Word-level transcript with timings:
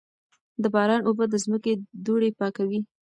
د 0.61 0.63
باران 0.73 1.01
اوبه 1.07 1.25
د 1.29 1.33
ځمکې 1.43 1.73
دوړې 2.05 2.29
پاکوي. 2.39 2.79